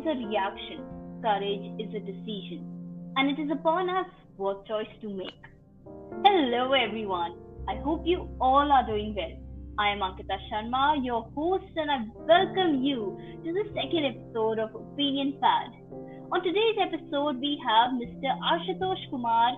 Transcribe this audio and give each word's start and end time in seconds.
is 0.00 0.06
a 0.06 0.26
reaction, 0.28 0.80
courage 1.22 1.66
is 1.78 1.94
a 1.94 2.00
decision, 2.00 2.64
and 3.16 3.28
it 3.28 3.42
is 3.42 3.50
upon 3.50 3.90
us 3.90 4.06
what 4.36 4.66
choice 4.66 4.88
to 5.02 5.10
make. 5.10 5.44
Hello, 6.24 6.72
everyone. 6.72 7.36
I 7.68 7.76
hope 7.84 8.02
you 8.06 8.28
all 8.40 8.72
are 8.72 8.86
doing 8.86 9.14
well. 9.14 9.36
I 9.78 9.92
am 9.92 9.98
Ankita 9.98 10.38
Sharma, 10.48 11.04
your 11.04 11.28
host, 11.34 11.72
and 11.76 11.90
I 11.90 11.98
welcome 12.16 12.82
you 12.82 13.18
to 13.44 13.52
the 13.52 13.64
second 13.74 14.06
episode 14.06 14.58
of 14.58 14.74
Opinion 14.74 15.36
Pad. 15.40 15.68
On 16.32 16.42
today's 16.42 16.78
episode, 16.80 17.38
we 17.38 17.60
have 17.68 17.92
Mr. 18.00 18.30
Ashutosh 18.52 19.10
Kumar 19.10 19.52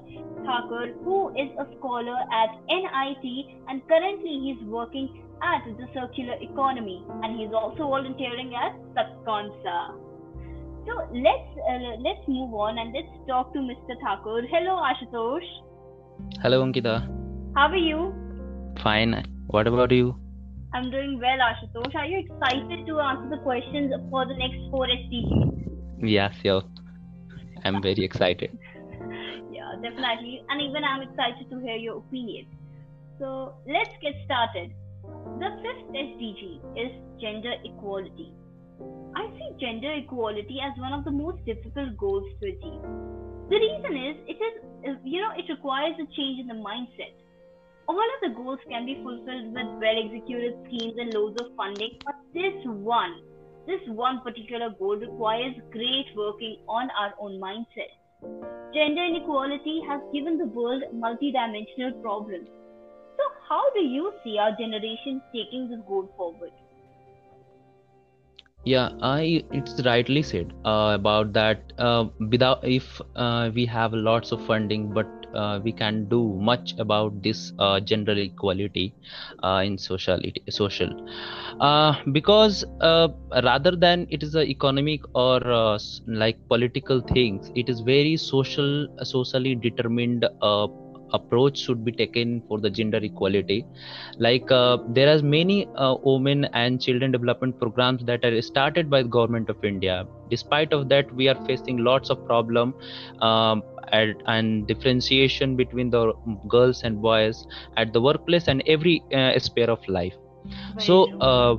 Thakur, 0.45 0.93
who 1.05 1.29
is 1.39 1.51
a 1.59 1.67
scholar 1.79 2.19
at 2.33 2.51
NIT 2.69 3.63
and 3.69 3.87
currently 3.87 4.41
he's 4.43 4.67
working 4.67 5.23
at 5.41 5.63
the 5.79 5.87
circular 5.95 6.35
economy 6.41 7.05
and 7.23 7.39
he's 7.39 7.53
also 7.53 7.87
volunteering 7.87 8.55
at 8.55 8.75
SATKONSA. 8.97 10.12
So 10.87 10.95
let's 11.13 11.51
uh, 11.71 11.97
let's 12.07 12.27
move 12.27 12.55
on 12.55 12.79
and 12.79 12.93
let's 12.93 13.13
talk 13.29 13.53
to 13.55 13.61
Mr. 13.61 13.95
Thakur. 14.03 14.43
Hello, 14.51 14.81
Ashutosh. 14.91 15.49
Hello, 16.43 16.65
Ankita. 16.65 16.95
How 17.55 17.69
are 17.69 17.77
you? 17.77 18.13
Fine. 18.83 19.15
What 19.47 19.67
about 19.67 19.93
you? 19.93 20.17
I'm 20.75 20.91
doing 20.91 21.21
well, 21.21 21.39
Ashutosh. 21.49 21.95
Are 21.95 22.07
you 22.07 22.19
excited 22.21 22.87
to 22.87 23.01
answer 23.01 23.29
the 23.31 23.43
questions 23.43 23.93
for 24.11 24.27
the 24.27 24.35
next 24.35 24.59
four 24.71 24.87
SDGs? 24.87 25.53
Yes, 26.03 26.33
yeah, 26.43 26.43
sure. 26.43 26.63
I'm 27.65 27.81
very 27.81 28.05
excited. 28.05 28.59
yeah, 29.53 29.73
definitely. 29.83 30.43
And 30.49 30.61
even 30.63 30.83
I'm 30.83 31.03
excited 31.03 31.49
to 31.51 31.61
hear 31.61 31.77
your 31.77 31.99
opinion. 31.99 32.47
So 33.21 33.55
let's 33.69 33.95
get 34.01 34.15
started. 34.25 34.73
The 35.39 35.51
fifth 35.63 35.95
SDG 35.95 36.59
is 36.77 36.93
gender 37.21 37.55
equality. 37.65 38.33
I 39.15 39.27
see 39.39 39.51
gender 39.61 39.93
equality 39.93 40.59
as 40.63 40.79
one 40.79 40.93
of 40.93 41.05
the 41.05 41.11
most 41.11 41.45
difficult 41.45 41.97
goals 41.97 42.25
to 42.41 42.49
achieve. 42.49 42.83
The 43.51 43.59
reason 43.59 43.97
is 43.97 44.17
it 44.27 44.39
is 44.41 44.55
uh, 44.89 44.95
you 45.05 45.21
know 45.21 45.33
it 45.37 45.51
requires 45.51 45.95
a 46.01 46.07
change 46.17 46.41
in 46.41 46.47
the 46.47 46.55
mindset 46.55 47.13
all 47.89 48.09
of 48.15 48.21
the 48.23 48.35
goals 48.35 48.61
can 48.69 48.87
be 48.87 48.95
fulfilled 49.03 49.53
with 49.55 49.67
well 49.83 49.99
executed 50.05 50.55
schemes 50.67 50.95
and 50.99 51.13
loads 51.15 51.41
of 51.41 51.55
funding, 51.57 51.99
but 52.05 52.15
this 52.33 52.55
one, 52.65 53.21
this 53.67 53.81
one 53.89 54.21
particular 54.21 54.71
goal 54.79 54.97
requires 54.97 55.55
great 55.73 56.07
working 56.17 56.57
on 56.69 56.91
our 56.99 57.13
own 57.19 57.41
mindset. 57.41 57.91
Gender 58.73 59.05
inequality 59.05 59.83
has 59.89 60.01
given 60.13 60.39
the 60.39 60.47
world 60.47 60.83
multidimensional 60.95 62.01
problems. 62.01 62.49
So, 63.19 63.25
how 63.49 63.63
do 63.75 63.81
you 63.81 64.13
see 64.25 64.39
our 64.39 64.53
generation 64.53 65.21
taking 65.35 65.69
this 65.69 65.81
goal 65.87 66.09
forward? 66.17 66.53
Yeah 68.65 68.91
i 69.03 69.43
it's 69.51 69.81
rightly 69.85 70.23
said 70.23 70.53
uh, 70.65 70.93
about 70.95 71.33
that 71.33 71.73
uh, 71.79 72.05
without 72.31 72.59
if 72.63 73.01
uh, 73.17 73.51
we 73.55 73.67
have 73.67 73.93
lots 73.93 74.33
of 74.33 74.41
funding 74.41 74.93
but 74.93 75.09
uh, 75.35 75.59
we 75.65 75.73
can 75.73 76.07
do 76.09 76.39
much 76.41 76.75
about 76.79 77.23
this 77.23 77.53
uh, 77.59 77.81
gender 77.81 78.13
equality 78.13 78.95
uh, 79.43 79.63
in 79.65 79.79
sociality 79.79 80.43
social. 80.51 80.91
Because 82.13 82.65
rather 83.43 83.77
than 83.77 84.07
it 84.11 84.23
is 84.23 84.35
a 84.35 84.43
economic 84.45 85.01
or 85.15 85.41
like 86.07 86.39
political 86.49 87.01
things 87.01 87.51
it 87.55 87.69
is 87.69 87.81
very 87.81 88.17
social 88.17 88.87
socially 89.03 89.55
determined 89.55 90.27
approach 91.13 91.59
should 91.59 91.85
be 91.85 91.93
taken 91.93 92.43
for 92.49 92.61
the 92.61 92.71
gender 92.71 92.99
equality. 92.99 93.65
Like 94.19 94.51
uh, 94.51 94.79
there 94.89 95.15
are 95.15 95.23
many 95.23 95.69
uh, 95.77 95.97
women 96.03 96.45
and 96.53 96.81
children 96.81 97.13
development 97.13 97.59
programs 97.59 98.05
that 98.05 98.25
are 98.25 98.43
started 98.43 98.91
by 98.91 99.03
the 99.03 99.09
government 99.09 99.51
of 99.51 99.65
india. 99.65 100.07
Despite 100.31 100.73
of 100.73 100.89
that 100.89 101.13
we 101.15 101.29
are 101.29 101.39
facing 101.47 101.79
lots 101.79 102.11
of 102.11 102.25
problem 102.27 102.75
um, 103.21 103.63
and, 103.93 104.23
and, 104.27 104.67
differentiation 104.67 105.57
between 105.57 105.91
the 105.91 106.13
girls 106.49 106.83
and 106.83 107.03
boys 107.03 107.47
at 107.77 107.93
the 107.93 108.01
workplace 108.01 108.49
and 108.49 108.63
every 108.67 109.03
uh, 109.15 109.39
sphere 109.39 109.71
of 109.71 109.87
life. 109.89 110.15
So 110.79 111.13
uh, 111.21 111.57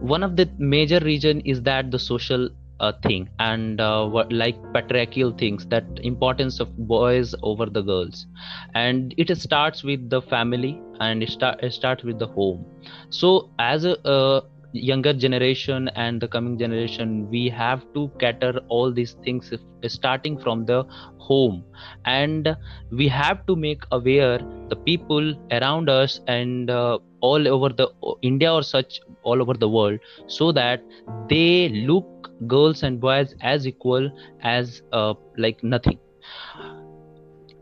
one 0.00 0.22
of 0.22 0.36
the 0.36 0.48
major 0.58 1.00
reason 1.00 1.40
is 1.40 1.62
that 1.62 1.90
the 1.90 1.98
social 1.98 2.48
uh, 2.80 2.92
thing. 3.02 3.28
And 3.38 3.80
uh, 3.80 4.06
what, 4.06 4.32
like 4.32 4.56
patriarchal 4.72 5.32
things 5.32 5.66
that 5.66 5.84
importance 6.02 6.60
of 6.60 6.76
boys 6.76 7.34
over 7.42 7.66
the 7.66 7.82
girls. 7.82 8.26
And 8.74 9.14
it 9.16 9.36
starts 9.38 9.82
with 9.82 10.08
the 10.10 10.22
family 10.22 10.80
and 11.00 11.22
it, 11.22 11.30
start, 11.30 11.62
it 11.62 11.72
starts 11.72 12.04
with 12.04 12.18
the 12.18 12.26
home. 12.26 12.64
So 13.10 13.50
as 13.58 13.84
a, 13.84 14.42
younger 14.72 15.14
generation 15.14 15.88
and 15.96 16.20
the 16.20 16.28
coming 16.28 16.58
generation 16.58 17.28
we 17.30 17.48
have 17.48 17.82
to 17.94 18.10
cater 18.20 18.60
all 18.68 18.92
these 18.92 19.14
things 19.24 19.50
starting 19.86 20.38
from 20.38 20.66
the 20.66 20.84
home. 21.18 21.64
And 22.04 22.54
we 22.90 23.08
have 23.08 23.46
to 23.46 23.56
make 23.56 23.82
aware 23.92 24.38
the 24.68 24.76
people 24.76 25.34
around 25.50 25.88
us 25.88 26.20
and 26.26 26.70
uh, 26.70 26.98
all 27.20 27.48
over 27.48 27.68
the 27.68 27.88
india 28.22 28.52
or 28.52 28.62
such 28.62 29.00
all 29.24 29.42
over 29.42 29.54
the 29.54 29.68
world 29.68 29.98
so 30.28 30.52
that 30.52 30.80
they 31.28 31.68
look 31.90 32.06
girls 32.46 32.82
and 32.82 33.00
boys 33.00 33.34
as 33.40 33.66
equal 33.66 34.10
as 34.42 34.82
uh, 34.92 35.14
like 35.36 35.62
nothing 35.62 35.98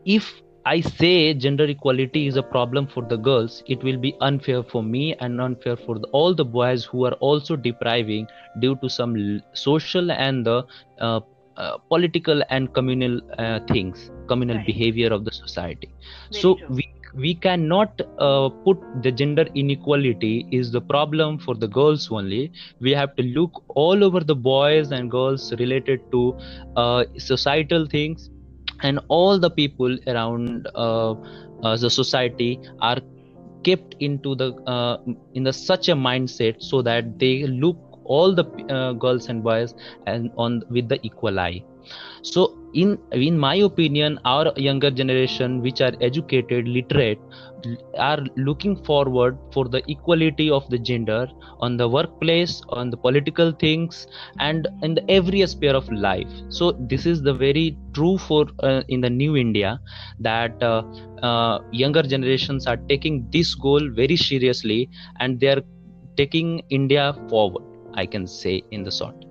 if 0.05 0.41
I 0.65 0.81
say 0.81 1.33
gender 1.33 1.63
equality 1.65 2.27
is 2.27 2.35
a 2.35 2.43
problem 2.43 2.87
for 2.87 3.03
the 3.03 3.17
girls, 3.17 3.63
it 3.67 3.83
will 3.83 3.97
be 3.97 4.15
unfair 4.21 4.63
for 4.63 4.83
me 4.83 5.15
and 5.19 5.39
unfair 5.39 5.77
for 5.77 5.97
the, 5.99 6.07
all 6.07 6.33
the 6.35 6.43
boys 6.43 6.83
who 6.83 7.05
are 7.05 7.13
also 7.13 7.55
depriving 7.55 8.27
due 8.59 8.75
to 8.81 8.89
some 8.89 9.41
social 9.53 10.11
and 10.11 10.45
the 10.45 10.63
uh, 10.99 11.21
uh, 11.55 11.77
political 11.89 12.41
and 12.49 12.73
communal 12.73 13.21
uh, 13.37 13.59
things, 13.71 14.11
communal 14.27 14.57
right. 14.57 14.65
behavior 14.65 15.07
of 15.13 15.23
the 15.23 15.31
society. 15.31 15.89
Very 16.31 16.41
so 16.41 16.55
true. 16.55 16.67
we 16.69 16.89
we 17.17 17.33
cannot 17.35 18.01
uh, 18.19 18.49
put 18.65 18.77
the 19.03 19.11
gender 19.11 19.45
inequality 19.55 20.47
is 20.51 20.71
the 20.71 20.81
problem 20.81 21.39
for 21.39 21.55
the 21.55 21.67
girls 21.67 22.09
only. 22.11 22.51
We 22.79 22.91
have 22.91 23.15
to 23.15 23.23
look 23.23 23.63
all 23.69 24.03
over 24.03 24.21
the 24.21 24.35
boys 24.35 24.91
and 24.91 25.09
girls 25.09 25.51
related 25.59 26.11
to 26.11 26.37
uh, 26.75 27.05
societal 27.17 27.87
things. 27.87 28.29
And 28.83 28.99
all 29.07 29.39
the 29.39 29.49
people 29.49 29.97
around 30.07 30.67
uh, 30.75 31.13
uh, 31.63 31.77
the 31.77 31.89
society 31.89 32.59
are 32.81 32.99
kept 33.63 33.95
into 33.99 34.35
the 34.35 34.53
uh, 34.75 34.97
in 35.33 35.43
the 35.43 35.53
such 35.53 35.89
a 35.89 35.95
mindset 35.95 36.61
so 36.61 36.81
that 36.83 37.17
they 37.17 37.43
look 37.47 37.77
all 38.03 38.35
the 38.35 38.45
uh, 38.69 38.93
girls 38.93 39.29
and 39.29 39.43
boys 39.43 39.73
and 40.05 40.31
on 40.37 40.61
with 40.69 40.87
the 40.89 40.99
equal 41.03 41.39
eye. 41.39 41.63
So 42.21 42.55
in 42.83 42.89
in 43.27 43.37
my 43.43 43.55
opinion 43.67 44.17
our 44.31 44.51
younger 44.65 44.91
generation 44.99 45.61
which 45.61 45.81
are 45.81 45.93
educated 46.07 46.67
literate 46.67 47.19
are 47.97 48.19
looking 48.35 48.75
forward 48.89 49.37
for 49.53 49.65
the 49.69 49.81
equality 49.87 50.49
of 50.49 50.67
the 50.69 50.79
gender 50.79 51.27
on 51.59 51.77
the 51.77 51.87
workplace 51.89 52.61
on 52.69 52.89
the 52.89 52.97
political 52.97 53.51
things 53.63 54.05
and 54.39 54.67
in 54.83 54.93
the 54.95 55.03
every 55.09 55.45
sphere 55.47 55.75
of 55.75 55.89
life. 55.91 56.29
So 56.49 56.73
this 56.79 57.05
is 57.05 57.21
the 57.23 57.33
very 57.33 57.77
true 57.93 58.17
for 58.17 58.45
uh, 58.63 58.81
in 58.89 59.01
the 59.01 59.09
new 59.09 59.35
india 59.37 59.79
that 60.19 60.61
uh, 60.61 60.83
uh, 61.23 61.59
younger 61.71 62.03
generations 62.03 62.67
are 62.67 62.77
taking 62.89 63.27
this 63.31 63.55
goal 63.55 63.89
very 64.01 64.17
seriously 64.17 64.89
and 65.19 65.39
they 65.39 65.47
are 65.55 65.63
taking 66.17 66.61
india 66.79 67.13
forward 67.29 67.65
i 67.93 68.05
can 68.05 68.27
say 68.27 68.61
in 68.71 68.83
the 68.83 69.26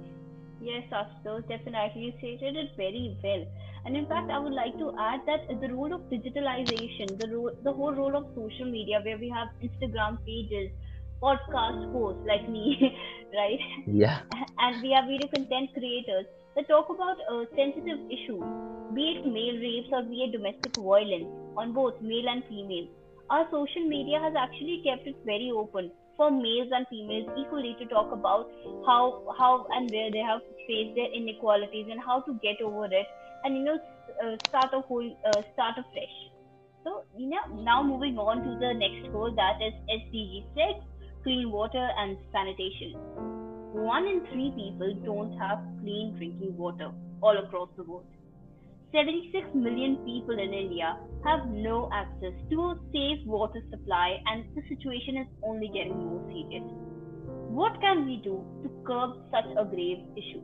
short 0.82 1.06
Yes, 1.24 1.26
Ashutosh, 1.26 1.48
definitely. 1.48 2.02
You 2.02 2.12
stated 2.18 2.56
it 2.56 2.70
very 2.76 3.18
well. 3.22 3.44
And 3.84 3.96
in 3.96 4.06
fact, 4.06 4.30
I 4.30 4.38
would 4.38 4.52
like 4.52 4.78
to 4.78 4.92
add 4.98 5.20
that 5.26 5.60
the 5.60 5.72
role 5.72 5.92
of 5.94 6.00
digitalization, 6.10 7.18
the, 7.18 7.28
ro- 7.28 7.56
the 7.62 7.72
whole 7.72 7.94
role 7.94 8.16
of 8.16 8.26
social 8.34 8.70
media, 8.70 9.00
where 9.04 9.18
we 9.18 9.28
have 9.30 9.48
Instagram 9.62 10.18
pages, 10.26 10.70
podcast 11.22 11.92
hosts 11.92 12.22
like 12.26 12.48
me, 12.48 12.76
right? 13.34 13.60
Yeah. 13.86 14.20
And 14.58 14.82
we 14.82 14.94
are 14.94 15.06
video 15.06 15.28
content 15.28 15.70
creators 15.74 16.26
that 16.56 16.68
talk 16.68 16.88
about 16.90 17.16
uh, 17.30 17.44
sensitive 17.56 17.98
issues, 18.10 18.44
be 18.94 19.14
it 19.16 19.26
male 19.26 19.58
rapes 19.60 19.88
or 19.92 20.02
be 20.02 20.24
it 20.24 20.32
domestic 20.32 20.72
violence 20.76 21.28
on 21.56 21.72
both 21.72 22.00
male 22.02 22.28
and 22.28 22.44
female. 22.48 22.86
Our 23.30 23.46
social 23.50 23.84
media 23.88 24.20
has 24.20 24.34
actually 24.36 24.82
kept 24.84 25.06
it 25.06 25.16
very 25.24 25.50
open 25.54 25.90
for 26.16 26.30
males 26.30 26.68
and 26.72 26.86
females 26.88 27.28
equally 27.38 27.76
to 27.78 27.86
talk 27.86 28.12
about 28.12 28.48
how 28.86 29.00
how 29.38 29.66
and 29.70 29.90
where 29.92 30.10
they 30.10 30.24
have 30.30 30.40
faced 30.66 30.94
their 30.96 31.12
inequalities 31.12 31.86
and 31.90 32.00
how 32.00 32.20
to 32.22 32.34
get 32.42 32.60
over 32.62 32.86
it 32.86 33.06
and 33.44 33.56
you 33.56 33.64
know 33.64 33.78
uh, 34.24 34.36
start 34.48 34.70
a 34.72 34.80
whole 34.80 35.08
uh, 35.26 35.42
start 35.52 35.76
afresh. 35.78 36.16
So 36.84 37.04
you 37.16 37.28
know 37.30 37.62
now 37.62 37.82
moving 37.82 38.18
on 38.18 38.42
to 38.44 38.58
the 38.64 38.72
next 38.74 39.12
goal 39.12 39.34
that 39.34 39.62
is 39.68 39.74
sdg 40.00 40.44
6 40.54 41.22
clean 41.22 41.50
water 41.50 41.88
and 41.98 42.16
sanitation. 42.32 42.94
One 43.76 44.06
in 44.06 44.20
three 44.32 44.52
people 44.56 44.94
don't 45.04 45.36
have 45.38 45.58
clean 45.80 46.14
drinking 46.16 46.56
water 46.56 46.92
all 47.20 47.36
across 47.44 47.68
the 47.76 47.82
world 47.82 48.15
76 48.92 49.48
million 49.54 49.96
people 50.04 50.38
in 50.38 50.52
India 50.54 50.96
have 51.24 51.46
no 51.48 51.90
access 51.92 52.32
to 52.50 52.60
a 52.60 52.78
safe 52.92 53.26
water 53.26 53.60
supply, 53.70 54.18
and 54.26 54.44
the 54.54 54.62
situation 54.68 55.16
is 55.18 55.26
only 55.42 55.68
getting 55.68 55.98
more 55.98 56.22
serious. 56.28 56.62
What 57.48 57.80
can 57.80 58.06
we 58.06 58.16
do 58.18 58.44
to 58.62 58.68
curb 58.86 59.16
such 59.30 59.50
a 59.56 59.64
grave 59.64 59.98
issue? 60.16 60.42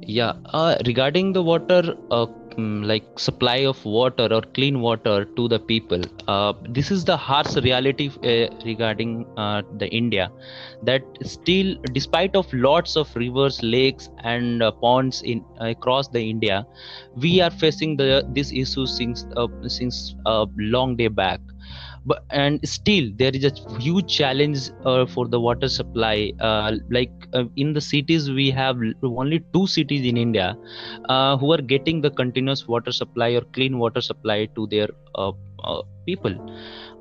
Yeah, 0.00 0.34
uh, 0.46 0.76
regarding 0.86 1.32
the 1.32 1.42
water, 1.42 1.94
uh, 2.10 2.26
mm, 2.58 2.86
like 2.86 3.18
supply 3.18 3.58
of 3.72 3.84
water 3.84 4.28
or 4.32 4.42
clean 4.54 4.80
water 4.80 5.24
to 5.36 5.48
the 5.48 5.58
people, 5.60 6.00
uh, 6.28 6.52
this 6.68 6.90
is 6.90 7.04
the 7.04 7.16
harsh 7.16 7.56
reality 7.56 8.08
uh, 8.24 8.48
regarding 8.64 9.26
uh, 9.36 9.62
the 9.78 9.88
India. 9.88 10.30
That 10.82 11.02
still, 11.24 11.76
despite 11.92 12.36
of 12.36 12.52
lots 12.52 12.96
of 12.96 13.14
rivers, 13.16 13.62
lakes, 13.62 14.08
and 14.24 14.62
uh, 14.62 14.72
ponds 14.72 15.22
in 15.22 15.44
across 15.60 16.08
the 16.08 16.20
India, 16.30 16.66
we 17.16 17.40
are 17.40 17.50
facing 17.50 17.96
the 17.96 18.24
this 18.28 18.52
issue 18.52 18.86
since 18.86 19.24
uh, 19.36 19.48
since 19.68 20.14
a 20.26 20.46
long 20.58 20.96
day 20.96 21.08
back 21.08 21.40
but 22.04 22.24
and 22.30 22.60
still 22.68 23.10
there 23.16 23.30
is 23.34 23.44
a 23.44 23.52
huge 23.80 24.08
challenge 24.08 24.70
uh, 24.84 25.06
for 25.06 25.26
the 25.28 25.40
water 25.40 25.68
supply. 25.68 26.32
Uh, 26.40 26.76
like 26.90 27.10
uh, 27.34 27.44
in 27.56 27.72
the 27.72 27.80
cities 27.80 28.30
we 28.30 28.50
have 28.50 28.76
only 29.02 29.44
two 29.52 29.66
cities 29.66 30.06
in 30.06 30.16
india 30.16 30.56
uh, 31.08 31.36
who 31.36 31.52
are 31.52 31.62
getting 31.74 32.00
the 32.00 32.10
continuous 32.10 32.66
water 32.66 32.92
supply 32.92 33.30
or 33.30 33.42
clean 33.52 33.78
water 33.78 34.00
supply 34.00 34.46
to 34.54 34.66
their 34.68 34.88
uh, 35.14 35.32
uh, 35.64 35.82
people. 36.06 36.34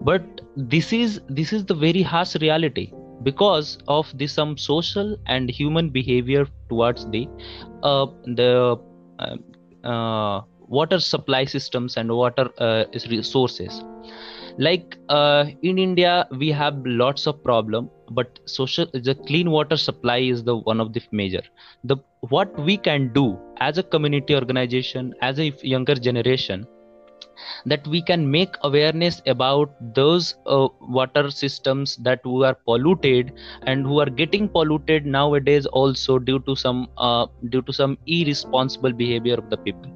But 0.02 0.24
this 0.56 0.94
is 0.94 1.22
this 1.30 1.54
is 1.54 1.66
the 1.66 1.76
very 1.76 2.02
harsh 2.02 2.36
reality 2.36 2.94
because 3.24 3.78
of 3.88 4.12
the 4.18 4.28
some 4.28 4.58
social 4.58 5.16
and 5.26 5.50
human 5.50 5.90
behavior 5.90 6.46
towards 6.70 7.06
the 7.10 7.28
the 8.26 8.78
water 10.68 11.00
supply 11.00 11.46
systems 11.46 11.98
and 11.98 12.12
water 12.12 12.50
resources 13.10 13.84
like 14.58 14.98
uh, 15.10 15.46
in 15.62 15.78
india 15.78 16.14
we 16.42 16.50
have 16.62 16.76
lots 17.02 17.28
of 17.32 17.42
problem 17.44 17.90
but 18.20 18.40
social 18.46 18.88
the 19.08 19.16
clean 19.28 19.52
water 19.52 19.78
supply 19.78 20.18
is 20.34 20.44
the 20.44 20.56
one 20.56 20.80
of 20.80 20.94
the 20.94 21.02
major. 21.12 21.42
The 21.84 21.98
what 22.30 22.58
we 22.60 22.78
can 22.78 23.12
do 23.14 23.38
as 23.60 23.78
a 23.78 23.84
community 23.84 24.36
organization 24.36 25.14
as 25.22 25.40
a 25.40 25.54
younger 25.62 25.96
generation 25.96 26.66
that 27.66 27.86
we 27.88 28.02
can 28.02 28.30
make 28.30 28.56
awareness 28.64 29.22
about 29.28 29.70
those 29.96 30.36
uh, 30.48 30.68
water 30.82 31.30
systems 31.30 31.98
that 31.98 32.20
who 32.24 32.44
are 32.44 32.56
polluted 32.66 33.34
and 33.66 33.86
who 33.86 34.00
are 34.00 34.10
getting 34.10 34.50
polluted 34.50 35.06
nowadays 35.06 35.66
also 35.68 36.20
due 36.20 36.40
to 36.40 36.56
some 36.56 36.88
uh, 36.98 37.26
due 37.50 37.62
to 37.62 37.74
some 37.74 37.98
irresponsible 38.08 38.94
behavior 38.94 39.36
of 39.36 39.50
the 39.50 39.58
people 39.58 39.92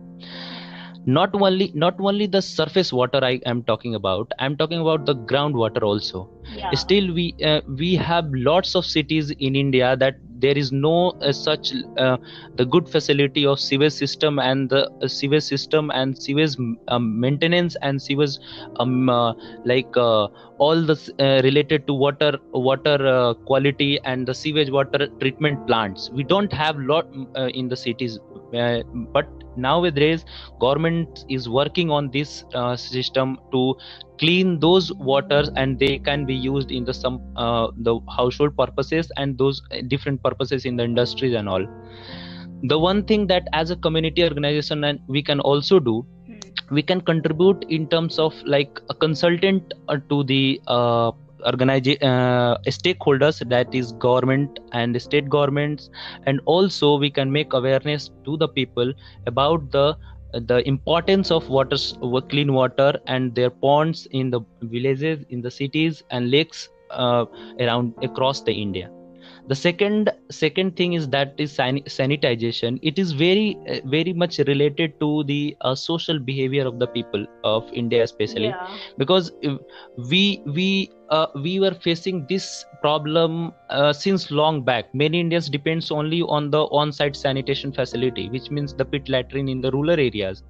not 1.06 1.30
only 1.34 1.72
not 1.74 1.96
only 2.00 2.28
the 2.28 2.42
surface 2.42 2.92
water 2.94 3.20
i 3.24 3.34
am 3.52 3.64
talking 3.64 3.96
about 3.96 4.32
i'm 4.40 4.56
talking 4.58 4.80
about 4.80 5.06
the 5.06 5.16
groundwater 5.32 5.82
also 5.84 6.30
yeah. 6.56 6.74
still 6.74 7.14
we 7.14 7.36
uh, 7.44 7.62
we 7.80 7.96
have 7.96 8.26
lots 8.50 8.76
of 8.76 8.86
cities 8.86 9.32
in 9.40 9.56
india 9.56 9.96
that 9.98 10.16
there 10.42 10.58
is 10.58 10.72
no 10.72 11.12
uh, 11.22 11.32
such 11.32 11.72
uh, 11.98 12.18
the 12.56 12.66
good 12.66 12.88
facility 12.90 13.46
of 13.46 13.60
sewage 13.60 13.94
system 13.94 14.40
and 14.40 14.70
the 14.70 14.90
uh, 15.02 15.08
sewage 15.08 15.44
system 15.44 15.92
and 15.94 16.18
sewage 16.22 16.56
um, 16.88 17.20
maintenance 17.20 17.76
and 17.82 18.02
sewage 18.02 18.38
um, 18.80 19.10
uh, 19.10 19.34
like 19.66 19.96
uh, 19.98 20.28
all 20.58 20.82
the 20.92 20.96
related 21.44 21.88
to 21.88 21.94
water 21.94 22.32
water 22.54 23.34
quality 23.46 24.00
and 24.06 24.28
the 24.28 24.34
sewage 24.34 24.70
water 24.70 25.08
treatment 25.20 25.66
plants. 25.68 26.10
We 26.12 26.24
don't 26.24 26.52
have 26.54 26.78
lot 26.78 27.08
in 27.54 27.68
the 27.70 27.76
cities 27.78 28.20
but 29.14 29.28
nowadays 29.56 30.26
government 30.60 31.26
is 31.30 31.50
working 31.50 31.90
on 31.90 32.10
this 32.12 32.44
uh, 32.54 32.76
system 32.76 33.38
to 33.52 33.76
clean 34.22 34.60
those 34.60 34.94
waters 34.94 35.50
and 35.56 35.80
they 35.80 35.98
can 35.98 36.26
be 36.26 36.36
used 36.36 36.72
in 36.72 36.86
the 36.86 36.94
some 36.94 37.20
uh, 37.36 37.68
the 37.78 38.00
household 38.18 38.56
purposes 38.56 39.12
and 39.18 39.38
those 39.38 39.62
different 39.88 40.24
purposes 40.24 40.66
in 40.66 40.78
the 40.78 40.84
industries 40.84 41.36
and 41.36 41.50
all 41.50 41.66
the 42.74 42.78
one 42.78 43.04
thing 43.04 43.26
that 43.28 43.48
as 43.54 43.72
a 43.72 43.76
community 43.76 44.24
organization 44.24 44.84
and 44.84 45.00
we 45.08 45.24
can 45.24 45.40
also 45.40 45.80
do 45.80 46.06
hmm. 46.28 46.38
we 46.70 46.84
can 46.84 47.02
contribute 47.02 47.66
in 47.70 47.88
terms 47.96 48.20
of 48.20 48.36
like 48.46 48.80
a 48.90 48.94
consultant 48.94 49.74
uh, 49.88 49.98
to 50.10 50.24
the 50.24 50.62
uh, 50.68 51.12
organization 51.46 52.04
uh, 52.04 52.58
stakeholders 52.68 53.42
that 53.50 53.74
is 53.74 53.92
government 53.94 54.60
and 54.74 55.02
state 55.02 55.30
governments 55.30 55.90
and 56.28 56.40
also 56.46 56.98
we 56.98 57.10
can 57.10 57.32
make 57.32 57.54
awareness 57.54 58.10
to 58.26 58.38
the 58.38 58.48
people 58.48 58.94
about 59.26 59.72
the 59.72 59.98
the 60.34 60.68
importance 60.68 61.32
of 61.32 61.48
water 61.50 61.78
clean 62.30 62.54
water 62.54 62.94
and 63.08 63.36
their 63.36 63.50
ponds 63.50 64.08
in 64.12 64.30
the 64.32 64.42
villages 64.62 65.24
in 65.30 65.42
the 65.42 65.52
cities 65.52 66.04
and 66.12 66.30
lakes 66.32 66.70
uh, 66.92 67.26
around 67.60 67.94
across 68.02 68.42
the 68.42 68.54
india. 68.54 68.90
The 69.48 69.56
second 69.56 70.12
second 70.32 70.76
thing 70.76 70.94
is 70.94 71.10
that 71.10 71.34
is 71.38 71.52
san- 71.54 71.82
sanitization. 71.88 72.80
It 72.82 72.98
is 73.00 73.12
very 73.12 73.60
uh, 73.70 73.80
very 73.86 74.14
much 74.14 74.40
related 74.40 75.00
to 75.00 75.24
the 75.24 75.56
uh, 75.62 75.76
social 75.76 76.20
behavior 76.20 76.66
of 76.68 76.80
the 76.80 76.88
people 76.88 77.26
of 77.44 77.66
india 77.74 78.04
especially. 78.04 78.58
Yeah. 78.58 78.78
because 78.98 79.32
we 79.98 80.42
we 80.46 80.90
uh, 81.12 81.28
we 81.36 81.60
were 81.60 81.74
facing 81.74 82.26
this 82.28 82.66
problem 82.82 83.54
uh, 83.70 83.94
since 83.94 84.32
long 84.32 84.64
back. 84.64 84.94
Many 84.96 85.20
indians 85.20 85.50
depends 85.50 85.92
only 85.92 86.22
on 86.24 86.50
the 86.52 86.64
on-site 86.82 87.16
sanitation 87.16 87.72
facility 87.74 88.30
which 88.30 88.50
means 88.50 88.74
the 88.74 88.86
pit 88.86 89.10
latrine 89.10 89.50
in 89.50 89.62
the 89.62 89.72
rural 89.72 89.92
areas. 89.92 90.44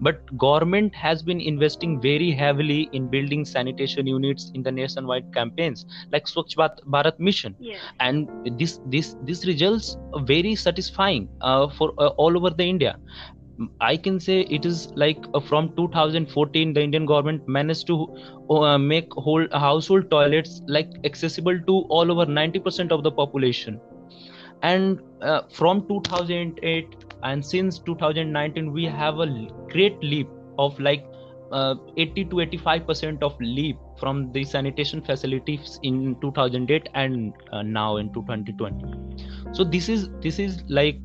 But 0.00 0.36
government 0.38 0.94
has 0.94 1.22
been 1.22 1.40
investing 1.40 2.00
very 2.00 2.30
heavily 2.32 2.88
in 2.92 3.08
building 3.08 3.44
sanitation 3.44 4.06
units 4.06 4.50
in 4.54 4.62
the 4.62 4.72
nationwide 4.72 5.32
campaigns 5.34 5.86
like 6.12 6.26
swachh 6.26 6.56
bharat 6.86 7.18
mission. 7.18 7.56
Yeah. 7.58 7.78
and 8.00 8.28
this 8.58 8.80
this 8.86 9.16
this 9.22 9.46
results 9.46 9.96
very 10.32 10.54
satisfying 10.54 11.28
uh, 11.40 11.68
for 11.68 11.92
uh, 11.98 12.08
all 12.22 12.36
over 12.36 12.50
the 12.50 12.64
india 12.64 12.98
I 13.80 13.96
can 13.96 14.20
say 14.20 14.42
it 14.42 14.64
is 14.64 14.88
like 14.94 15.18
uh, 15.34 15.40
from 15.40 15.74
2014 15.76 16.72
the 16.72 16.80
Indian 16.80 17.06
government 17.06 17.48
managed 17.48 17.86
to 17.88 18.06
uh, 18.50 18.78
make 18.78 19.12
whole 19.12 19.46
household 19.52 20.10
toilets 20.10 20.62
like 20.68 20.88
accessible 21.04 21.58
to 21.66 21.80
all 21.88 22.12
over 22.12 22.26
90% 22.26 22.92
of 22.92 23.02
the 23.02 23.10
population. 23.10 23.80
And 24.62 25.00
uh, 25.22 25.42
from 25.50 25.86
2008 25.88 27.04
and 27.22 27.44
since 27.44 27.78
2019 27.80 28.72
we 28.72 28.84
have 28.84 29.18
a 29.18 29.26
great 29.68 30.00
leap 30.02 30.28
of 30.58 30.78
like 30.78 31.04
uh, 31.50 31.74
80 31.96 32.24
to 32.26 32.36
85% 32.36 33.22
of 33.22 33.40
leap 33.40 33.76
from 33.98 34.32
the 34.32 34.44
sanitation 34.44 35.02
facilities 35.02 35.80
in 35.82 36.16
2008 36.20 36.88
and 36.94 37.32
uh, 37.52 37.62
now 37.62 37.96
in 37.96 38.12
2020 38.12 39.24
so 39.52 39.64
this 39.64 39.88
is 39.88 40.10
this 40.20 40.38
is 40.38 40.62
like 40.68 41.00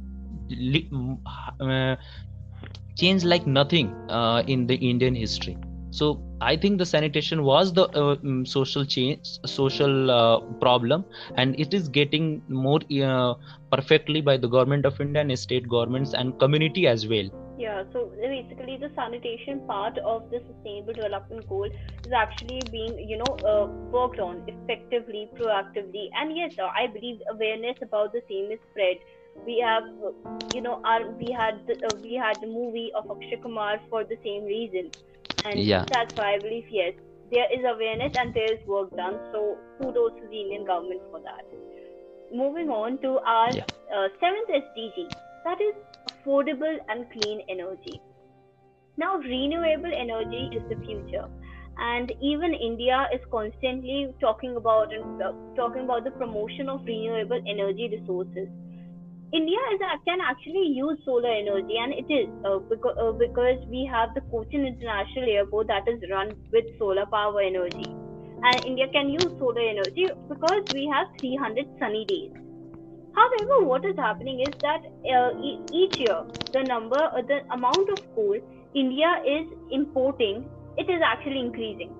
uh, 1.59 1.95
changed 2.97 3.25
like 3.25 3.45
nothing 3.47 3.93
uh, 4.09 4.43
in 4.47 4.67
the 4.67 4.75
Indian 4.75 5.15
history. 5.15 5.57
So 5.91 6.21
I 6.41 6.55
think 6.55 6.79
the 6.79 6.85
sanitation 6.85 7.43
was 7.43 7.73
the 7.73 7.83
uh, 7.89 8.15
mm, 8.15 8.47
social 8.47 8.85
change, 8.85 9.19
social 9.45 10.09
uh, 10.09 10.39
problem, 10.59 11.05
and 11.35 11.59
it 11.59 11.73
is 11.73 11.87
getting 11.87 12.41
more 12.47 12.79
uh, 13.03 13.35
perfectly 13.71 14.21
by 14.21 14.37
the 14.37 14.47
government 14.47 14.85
of 14.85 14.99
India 14.99 15.21
and 15.21 15.37
state 15.37 15.67
governments 15.69 16.13
and 16.13 16.37
community 16.39 16.87
as 16.87 17.07
well. 17.07 17.29
Yeah, 17.59 17.83
so 17.93 18.11
basically 18.19 18.77
the 18.77 18.89
sanitation 18.95 19.61
part 19.67 19.97
of 19.99 20.29
the 20.31 20.41
sustainable 20.47 20.93
development 20.93 21.47
goal 21.47 21.69
is 22.05 22.11
actually 22.11 22.61
being, 22.71 22.97
you 23.07 23.17
know, 23.17 23.37
uh, 23.45 23.67
worked 23.91 24.19
on 24.19 24.41
effectively, 24.47 25.29
proactively, 25.39 26.09
and 26.19 26.35
yes, 26.35 26.53
I 26.59 26.87
believe 26.87 27.19
awareness 27.31 27.77
about 27.81 28.11
the 28.13 28.21
same 28.27 28.51
is 28.51 28.59
spread 28.71 28.97
we 29.45 29.59
have 29.59 29.83
you 30.53 30.61
know 30.61 30.81
our 30.85 31.09
we 31.11 31.31
had 31.31 31.65
the, 31.67 31.73
uh, 31.85 31.95
we 32.01 32.13
had 32.13 32.39
the 32.41 32.47
movie 32.47 32.91
of 32.95 33.09
Akshay 33.09 33.39
Kumar 33.41 33.79
for 33.89 34.03
the 34.03 34.17
same 34.23 34.45
reason. 34.45 34.91
And 35.45 35.59
yeah. 35.59 35.85
that's 35.91 36.15
why 36.15 36.35
I 36.35 36.39
believe 36.39 36.65
yes 36.69 36.93
there 37.31 37.51
is 37.51 37.65
awareness 37.65 38.13
and 38.15 38.33
there 38.33 38.53
is 38.53 38.65
work 38.67 38.95
done. 38.95 39.19
So 39.31 39.57
kudos 39.81 40.13
to 40.21 40.27
the 40.27 40.41
Indian 40.41 40.65
government 40.65 41.01
for 41.11 41.19
that. 41.21 41.45
Moving 42.33 42.69
on 42.69 42.99
to 42.99 43.19
our 43.19 43.51
yeah. 43.53 43.65
uh, 43.93 44.07
seventh 44.19 44.49
SDG 44.49 45.09
that 45.45 45.59
is 45.61 45.75
affordable 46.11 46.77
and 46.89 47.05
clean 47.11 47.41
energy. 47.49 48.01
Now 48.97 49.17
renewable 49.17 49.91
energy 49.95 50.49
is 50.55 50.63
the 50.69 50.75
future. 50.85 51.27
And 51.77 52.11
even 52.21 52.53
India 52.53 53.07
is 53.11 53.19
constantly 53.31 54.13
talking 54.21 54.55
about 54.55 54.93
and 54.93 55.21
uh, 55.21 55.31
talking 55.55 55.85
about 55.85 56.03
the 56.03 56.11
promotion 56.11 56.69
of 56.69 56.85
renewable 56.85 57.41
energy 57.47 57.89
resources 57.91 58.47
India 59.33 59.57
is 59.73 59.81
can 60.05 60.21
actually 60.21 60.67
use 60.77 60.97
solar 61.03 61.31
energy, 61.33 61.77
and 61.83 61.91
it 61.91 62.05
is 62.13 62.29
uh, 62.45 62.59
because, 62.69 62.95
uh, 63.01 63.11
because 63.13 63.57
we 63.67 63.89
have 63.91 64.13
the 64.13 64.21
Cochin 64.29 64.65
International 64.65 65.27
Airport 65.27 65.67
that 65.67 65.87
is 65.87 65.99
run 66.11 66.35
with 66.51 66.65
solar 66.77 67.05
power 67.07 67.41
energy, 67.41 67.89
and 68.43 68.65
India 68.65 68.87
can 68.93 69.09
use 69.09 69.31
solar 69.39 69.65
energy 69.73 70.07
because 70.29 70.61
we 70.69 70.87
have 70.93 71.07
300 71.19 71.65
sunny 71.79 72.05
days. 72.05 72.31
However, 73.15 73.65
what 73.65 73.85
is 73.85 73.95
happening 73.97 74.39
is 74.41 74.53
that 74.61 74.81
uh, 75.15 75.31
e- 75.41 75.61
each 75.81 75.99
year 75.99 76.21
the 76.53 76.63
number, 76.63 77.01
uh, 77.01 77.21
the 77.27 77.41
amount 77.51 77.89
of 77.89 77.99
coal 78.15 78.37
India 78.75 79.11
is 79.25 79.47
importing, 79.71 80.45
it 80.77 80.89
is 80.89 81.01
actually 81.03 81.39
increasing. 81.39 81.91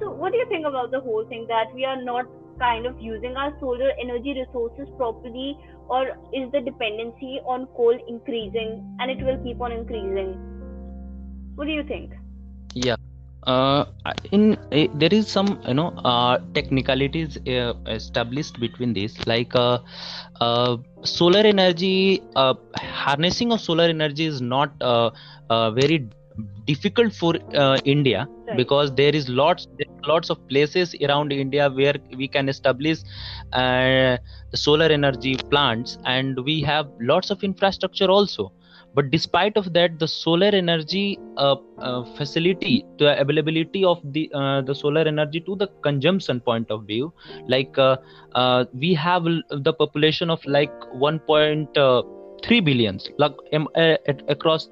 So, 0.00 0.10
what 0.12 0.32
do 0.32 0.38
you 0.38 0.46
think 0.48 0.66
about 0.66 0.90
the 0.90 1.00
whole 1.00 1.24
thing 1.28 1.46
that 1.48 1.72
we 1.74 1.84
are 1.84 2.00
not 2.02 2.26
kind 2.60 2.86
of 2.86 3.00
using 3.00 3.36
our 3.36 3.52
solar 3.58 3.90
energy 4.06 4.36
resources 4.38 4.88
properly, 4.96 5.58
or 5.88 6.06
is 6.32 6.50
the 6.52 6.60
dependency 6.60 7.40
on 7.44 7.66
coal 7.76 7.98
increasing 8.06 8.78
and 9.00 9.10
it 9.10 9.24
will 9.24 9.42
keep 9.42 9.60
on 9.60 9.72
increasing? 9.72 10.34
What 11.56 11.66
do 11.66 11.72
you 11.72 11.82
think? 11.82 12.12
Yeah. 12.74 12.96
Uh, 13.46 13.86
in 14.32 14.58
uh, 14.70 14.86
there 14.94 15.12
is 15.18 15.26
some 15.26 15.58
you 15.66 15.72
know 15.72 15.88
uh, 16.04 16.38
technicalities 16.52 17.38
uh, 17.48 17.72
established 17.86 18.60
between 18.60 18.92
this 18.92 19.14
like 19.26 19.56
uh, 19.56 19.78
uh, 20.42 20.76
solar 21.04 21.40
energy 21.40 22.22
harnessing 22.36 23.50
of 23.50 23.60
solar 23.62 23.84
energy 23.84 24.26
is 24.26 24.42
not 24.42 24.74
very 25.80 26.06
difficult 26.70 27.12
for 27.20 27.32
india 27.96 28.26
right. 28.28 28.56
because 28.62 28.94
there 29.00 29.14
is 29.20 29.28
lots 29.42 29.66
lots 30.12 30.30
of 30.34 30.38
places 30.52 30.94
around 31.08 31.32
india 31.32 31.68
where 31.80 31.96
we 32.22 32.28
can 32.36 32.48
establish 32.54 33.02
the 33.52 34.60
solar 34.66 34.90
energy 35.00 35.34
plants 35.50 35.98
and 36.04 36.44
we 36.50 36.60
have 36.72 36.86
lots 37.12 37.30
of 37.30 37.44
infrastructure 37.50 38.10
also 38.18 38.50
but 38.94 39.10
despite 39.10 39.56
of 39.56 39.72
that 39.72 39.98
the 39.98 40.08
solar 40.08 40.48
energy 40.48 41.18
uh, 41.36 41.56
uh, 41.78 42.02
facility 42.16 42.84
the 42.98 43.18
availability 43.20 43.84
of 43.84 44.00
the 44.12 44.30
uh, 44.34 44.60
the 44.62 44.74
solar 44.74 45.02
energy 45.02 45.40
to 45.40 45.56
the 45.56 45.68
consumption 45.82 46.40
point 46.40 46.70
of 46.70 46.86
view 46.86 47.12
like 47.48 47.78
uh, 47.78 47.96
uh, 48.34 48.64
we 48.74 48.94
have 48.94 49.24
the 49.24 49.72
population 49.72 50.30
of 50.30 50.44
like 50.46 50.72
1.3 50.94 51.76
uh, 51.76 52.02
like 53.18 53.34
um, 53.52 53.68
across 54.28 54.68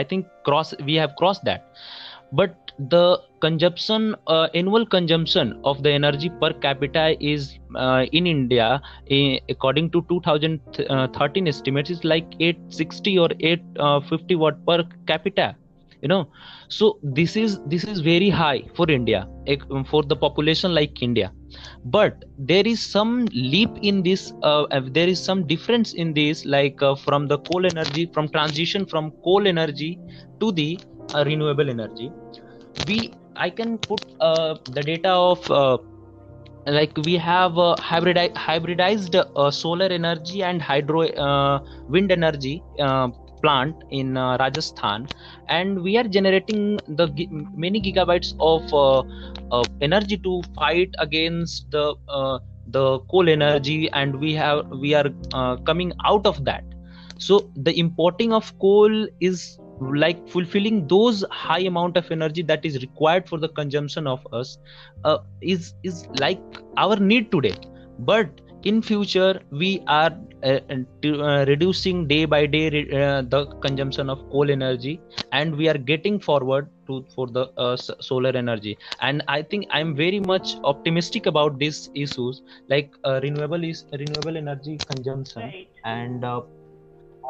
i 0.00 0.04
think 0.04 0.26
cross 0.44 0.74
we 0.88 0.94
have 0.94 1.14
crossed 1.16 1.44
that. 1.44 1.62
But 2.32 2.56
the 2.78 3.20
consumption 3.40 4.14
uh, 4.26 4.48
annual 4.54 4.84
consumption 4.86 5.52
of 5.64 5.82
the 5.82 5.92
energy 5.92 6.30
per 6.40 6.52
capita 6.64 7.04
is 7.32 7.58
uh, 7.76 8.04
in 8.12 8.26
india 8.26 8.66
uh, 9.16 9.36
according 9.48 9.90
to 9.92 10.04
2013 10.08 11.48
estimates 11.48 11.90
is 11.90 12.04
like 12.04 12.26
860 12.40 13.18
or 13.18 13.30
850 13.40 14.34
uh, 14.34 14.38
watt 14.38 14.66
per 14.66 14.84
capita 15.06 15.54
you 16.02 16.08
know. 16.08 16.28
So 16.68 16.98
this 17.02 17.36
is 17.36 17.58
this 17.66 17.84
is 17.84 18.00
very 18.00 18.28
high 18.28 18.62
for 18.74 18.90
india 18.90 19.26
for 19.90 20.02
the 20.02 20.16
population 20.16 20.74
like 20.74 21.02
india 21.02 21.32
but 21.84 22.24
there 22.36 22.66
is 22.66 22.80
some 22.82 23.26
leap 23.32 23.78
in 23.82 24.02
this 24.02 24.32
uh, 24.42 24.64
there 24.92 25.08
is 25.08 25.22
some 25.22 25.46
difference 25.46 25.92
in 25.94 26.12
this 26.14 26.44
like 26.44 26.82
uh, 26.82 26.94
from 26.94 27.26
the 27.28 27.38
coal 27.38 27.66
energy 27.66 28.06
from 28.12 28.28
transition 28.28 28.86
from 28.86 29.12
coal 29.24 29.46
energy 29.46 29.98
to 30.40 30.52
the 30.52 30.80
uh, 31.14 31.24
renewable 31.26 31.68
energy. 31.70 32.12
We 32.76 33.16
i 33.36 33.50
can 33.50 33.78
put 33.78 34.00
uh, 34.20 34.56
the 34.66 34.82
data 34.82 35.10
of 35.10 35.50
uh, 35.50 35.78
like 36.66 36.96
we 36.96 37.14
have 37.16 37.58
uh, 37.58 37.76
hybrid 37.80 38.16
hybridized 38.36 39.14
uh, 39.36 39.50
solar 39.50 39.86
energy 39.86 40.42
and 40.42 40.60
hydro 40.62 41.02
uh, 41.26 41.60
wind 41.88 42.10
energy 42.12 42.64
uh, 42.80 43.08
plant 43.42 43.74
in 43.90 44.16
uh, 44.16 44.36
rajasthan 44.38 45.06
and 45.48 45.82
we 45.82 45.96
are 45.96 46.04
generating 46.04 46.78
the 46.88 47.08
many 47.54 47.80
gigabytes 47.80 48.34
of 48.40 48.62
uh, 48.74 49.62
energy 49.80 50.16
to 50.18 50.42
fight 50.54 50.90
against 50.98 51.70
the 51.70 51.94
the 52.68 52.98
coal 53.10 53.28
energy 53.28 53.88
and 53.92 54.18
we 54.20 54.32
have 54.34 54.66
we 54.80 54.94
are 54.94 55.10
coming 55.64 55.92
out 56.04 56.26
of 56.26 56.44
that. 56.44 56.64
So 57.18 57.50
the 57.56 57.78
importing 57.78 58.32
of 58.32 58.52
coal 58.58 59.06
is 59.20 59.58
like 59.80 60.26
fulfilling 60.28 60.86
those 60.88 61.24
high 61.30 61.60
amount 61.60 61.96
of 61.96 62.10
energy 62.10 62.42
that 62.42 62.64
is 62.64 62.80
required 62.80 63.28
for 63.28 63.38
the 63.38 63.48
consumption 63.48 64.06
of 64.06 64.26
us 64.32 64.58
uh, 65.04 65.18
is 65.40 65.74
is 65.82 66.06
like 66.18 66.40
our 66.76 66.96
need 66.96 67.30
today. 67.30 67.54
But 67.98 68.40
in 68.70 68.82
future 68.82 69.40
we 69.50 69.70
are 69.86 70.12
uh, 70.42 70.60
uh, 70.70 71.44
reducing 71.48 72.06
day 72.08 72.24
by 72.24 72.46
day 72.46 72.66
uh, 73.00 73.22
the 73.34 73.46
consumption 73.66 74.10
of 74.10 74.18
coal 74.30 74.50
energy 74.50 75.00
and 75.32 75.56
we 75.56 75.68
are 75.68 75.78
getting 75.90 76.18
forward 76.18 76.68
to 76.86 77.04
for 77.14 77.26
the 77.28 77.44
uh, 77.64 77.76
solar 77.76 78.32
energy 78.42 78.76
and 79.00 79.22
i 79.28 79.40
think 79.42 79.66
i'm 79.70 79.94
very 79.94 80.20
much 80.20 80.56
optimistic 80.64 81.26
about 81.26 81.58
these 81.58 81.90
issues 81.94 82.42
like 82.68 82.92
uh, 83.04 83.20
renewable 83.22 83.64
is 83.72 83.84
renewable 83.92 84.36
energy 84.36 84.80
consumption 84.86 85.42
right. 85.42 85.68
and 85.84 86.24
uh, 86.24 86.40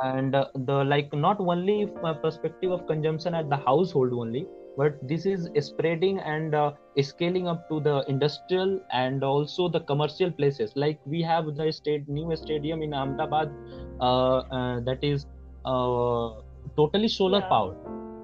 and 0.02 0.34
uh, 0.34 0.46
the 0.54 0.84
like 0.84 1.12
not 1.12 1.40
only 1.40 1.86
perspective 2.22 2.70
of 2.70 2.86
consumption 2.86 3.34
at 3.34 3.48
the 3.48 3.56
household 3.56 4.12
only 4.12 4.46
but 4.76 4.96
this 5.08 5.26
is 5.26 5.48
spreading 5.66 6.18
and 6.18 6.54
uh, 6.54 6.72
scaling 7.02 7.48
up 7.48 7.68
to 7.68 7.80
the 7.80 8.04
industrial 8.08 8.80
and 8.92 9.24
also 9.24 9.68
the 9.68 9.80
commercial 9.80 10.30
places. 10.30 10.72
Like 10.76 11.00
we 11.06 11.22
have 11.22 11.54
the 11.56 11.72
state 11.72 12.08
new 12.08 12.34
stadium 12.36 12.82
in 12.82 12.94
ahmedabad 12.94 13.52
uh, 14.00 14.38
uh, 14.58 14.80
that 14.80 15.02
is 15.02 15.26
uh, 15.64 16.30
totally 16.76 17.08
solar 17.08 17.40
yeah. 17.40 17.48
powered. 17.48 17.76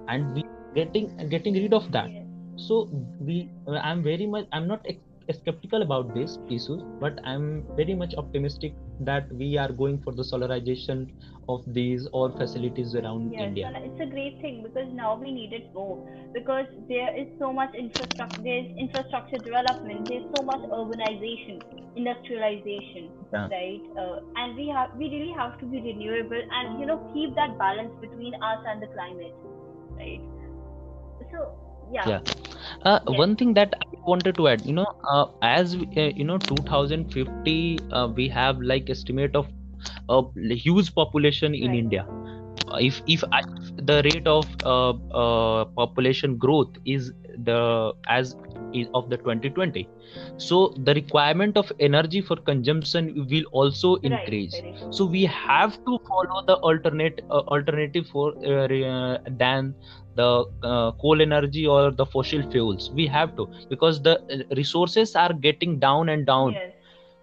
And 0.09 0.35
we 0.35 0.45
getting 0.75 1.17
getting 1.29 1.55
rid 1.55 1.73
of 1.73 1.91
that. 1.93 2.11
So 2.57 2.89
we 3.19 3.51
i'm 3.83 4.03
very 4.03 4.27
much 4.27 4.47
i'm 4.53 4.69
not 4.69 4.87
skeptical 5.31 5.83
about 5.83 6.14
this 6.14 6.38
issues 6.49 6.83
but 7.00 7.19
i'm 7.25 7.64
very 7.76 7.95
much 7.95 8.14
optimistic 8.17 8.75
that 9.00 9.31
we 9.33 9.57
are 9.57 9.71
going 9.73 10.00
for 10.02 10.12
the 10.12 10.23
solarization 10.23 11.09
of 11.49 11.62
these 11.67 12.07
all 12.09 12.31
facilities 12.37 12.95
around 12.95 13.33
yes, 13.33 13.43
india 13.43 13.73
it's 13.76 14.00
a 14.00 14.07
great 14.07 14.41
thing 14.41 14.62
because 14.62 14.88
now 14.93 15.14
we 15.17 15.33
need 15.33 15.52
it 15.52 15.73
more 15.75 15.97
because 16.35 16.67
there 16.88 17.17
is 17.17 17.26
so 17.38 17.52
much 17.52 17.75
infrastructure 17.75 18.43
there's 18.43 18.71
infrastructure 18.79 19.38
development 19.38 20.09
there's 20.09 20.29
so 20.35 20.43
much 20.43 20.61
urbanization 20.81 21.61
industrialization 21.97 23.11
yeah. 23.33 23.49
right 23.49 23.83
uh, 23.99 24.21
and 24.37 24.57
we 24.57 24.69
have 24.69 24.95
we 24.97 25.11
really 25.11 25.35
have 25.37 25.59
to 25.59 25.67
be 25.67 25.81
renewable 25.81 26.43
and 26.61 26.81
you 26.81 26.87
know 26.87 26.99
keep 27.12 27.35
that 27.35 27.59
balance 27.59 27.93
between 28.00 28.35
us 28.35 28.59
and 28.67 28.83
the 28.83 28.87
climate 28.88 29.35
right 29.97 30.21
so 31.31 31.59
yeah, 31.93 32.09
yeah. 32.09 32.21
Uh, 32.85 33.00
yes. 33.09 33.19
one 33.19 33.37
thing 33.37 33.54
that 33.54 33.75
i 33.81 33.87
wanted 34.07 34.37
to 34.37 34.49
add 34.49 34.64
you 34.66 34.73
know 34.73 34.87
uh, 35.11 35.26
as 35.42 35.75
uh, 35.76 36.00
you 36.21 36.25
know 36.25 36.38
2050 36.38 37.78
uh, 37.92 38.09
we 38.09 38.28
have 38.28 38.61
like 38.61 38.90
estimate 38.90 39.35
of 39.37 39.47
a 40.09 40.23
huge 40.54 40.95
population 40.95 41.54
in 41.54 41.71
right. 41.71 41.78
india 41.78 42.07
uh, 42.69 42.76
if 42.81 43.02
if, 43.07 43.25
the 43.90 44.02
rate 44.04 44.26
of 44.26 44.47
uh, 44.64 45.64
population 45.76 46.37
growth 46.37 46.76
is 46.85 47.12
the 47.45 47.92
as 48.09 48.37
is 48.73 48.88
of 48.95 49.09
the 49.11 49.16
2020 49.16 49.88
so 50.37 50.75
the 50.85 50.95
requirement 50.95 51.57
of 51.57 51.73
energy 51.81 52.21
for 52.21 52.37
consumption 52.37 53.26
will 53.31 53.45
also 53.52 53.97
increase 53.97 54.54
right, 54.64 54.95
so 54.95 55.04
we 55.04 55.25
have 55.25 55.76
to 55.85 55.99
follow 56.09 56.42
the 56.47 56.54
alternate 56.57 57.21
alternative 57.31 58.07
for 58.12 58.33
than 59.42 59.75
the 60.14 60.45
uh, 60.62 60.92
coal 60.92 61.21
energy 61.23 61.66
or 61.66 61.90
the 61.90 62.07
fossil 62.07 62.42
fuels. 62.50 62.90
We 62.92 63.07
have 63.09 63.35
to 63.37 63.49
because 63.69 64.02
the 64.02 64.21
uh, 64.33 64.38
resources 64.57 65.14
are 65.14 65.33
getting 65.33 65.78
down 65.78 66.09
and 66.09 66.26
down. 66.26 66.61
Yes. 66.61 66.73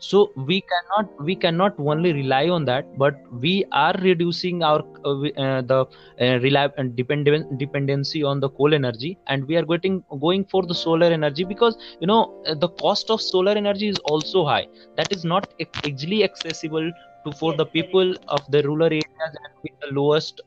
so 0.08 0.20
we 0.50 0.56
cannot 0.72 1.08
we 1.28 1.34
cannot 1.44 1.74
only 1.92 2.12
rely 2.14 2.48
on 2.56 2.66
that 2.70 2.86
but 3.02 3.16
we 3.46 3.54
are 3.72 3.94
reducing 4.02 4.64
our 4.64 4.82
uh, 5.06 5.12
uh, 5.46 5.62
the 5.72 5.80
uh, 6.22 6.40
rely 6.46 6.64
and 6.78 6.96
dependent 6.96 7.58
dependency 7.64 8.24
on 8.24 8.40
the 8.40 8.50
coal 8.50 8.74
energy 8.80 9.12
and 9.28 9.46
we 9.48 9.56
are 9.56 9.66
getting 9.74 10.04
going 10.26 10.46
for 10.54 10.64
the 10.66 10.76
solar 10.84 11.08
energy 11.20 11.44
because 11.44 11.78
you 12.00 12.08
know 12.08 12.22
uh, 12.48 12.56
the 12.56 12.70
cost 12.86 13.10
of 13.10 13.22
solar 13.22 13.52
energy 13.52 13.88
is 13.90 14.00
also 14.06 14.46
high. 14.46 14.68
That 14.98 15.12
is 15.12 15.26
not 15.26 15.46
easily 15.84 16.24
accessible 16.24 16.92
to 17.26 17.32
for 17.34 17.54
yes, 17.54 17.64
the 17.64 17.66
people 17.66 18.14
of 18.28 18.42
the 18.50 18.64
rural 18.64 18.84
areas 18.84 19.34
and 19.46 19.54
with 19.64 19.74
the 19.82 19.94
lowest 20.00 20.42